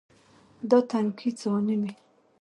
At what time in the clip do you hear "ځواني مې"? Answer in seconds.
1.39-1.91